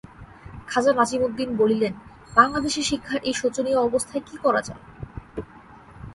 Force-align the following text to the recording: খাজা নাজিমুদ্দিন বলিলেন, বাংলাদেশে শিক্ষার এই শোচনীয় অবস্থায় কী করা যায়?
খাজা 0.67 0.91
নাজিমুদ্দিন 0.93 1.49
বলিলেন, 1.55 1.93
বাংলাদেশে 2.35 2.81
শিক্ষার 2.81 3.19
এই 3.23 3.33
শোচনীয় 3.33 3.79
অবস্থায় 3.79 4.23
কী 4.27 4.35
করা 4.37 4.61
যায়? 4.61 4.83